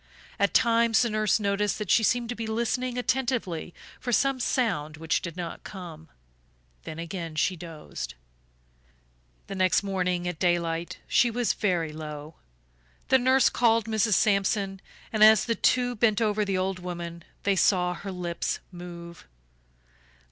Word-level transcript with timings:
At 0.39 0.55
times 0.55 1.03
the 1.03 1.11
nurse 1.11 1.39
noticed 1.39 1.77
that 1.77 1.91
she 1.91 2.01
seemed 2.01 2.29
to 2.29 2.35
be 2.35 2.47
listening 2.47 2.97
attentively 2.97 3.71
for 3.99 4.11
some 4.11 4.39
sound 4.39 4.97
which 4.97 5.21
did 5.21 5.37
not 5.37 5.63
come; 5.63 6.09
then 6.85 6.97
again 6.97 7.35
she 7.35 7.55
dozed. 7.55 8.15
The 9.45 9.53
next 9.53 9.83
morning 9.83 10.27
at 10.27 10.39
daylight 10.39 10.97
she 11.07 11.29
was 11.29 11.53
very 11.53 11.93
low. 11.93 12.33
The 13.09 13.19
nurse 13.19 13.47
called 13.47 13.85
Mrs. 13.85 14.15
Sampson 14.15 14.81
and 15.13 15.23
as 15.23 15.45
the 15.45 15.53
two 15.53 15.93
bent 15.95 16.19
over 16.19 16.43
the 16.43 16.57
old 16.57 16.79
woman 16.79 17.23
they 17.43 17.55
saw 17.55 17.93
her 17.93 18.11
lips 18.11 18.57
move. 18.71 19.27